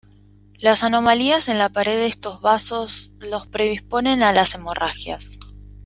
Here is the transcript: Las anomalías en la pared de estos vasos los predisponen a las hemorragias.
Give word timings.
Las 0.57 0.81
anomalías 0.81 1.47
en 1.47 1.59
la 1.59 1.69
pared 1.69 1.95
de 1.95 2.07
estos 2.07 2.41
vasos 2.41 3.11
los 3.19 3.45
predisponen 3.45 4.23
a 4.23 4.33
las 4.33 4.55
hemorragias. 4.55 5.37